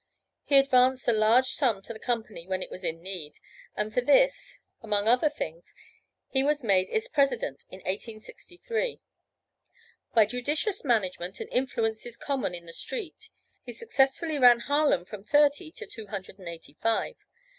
[0.41, 3.33] He advanced a large sum to the company when it was in need,
[3.75, 5.75] and for this, among other things,
[6.27, 8.99] he was made its President in 1863.
[10.15, 13.29] By judicious management and influences common in 'The street,'
[13.61, 17.15] he successfully ran Harlem from thirty to two hundred and eighty five.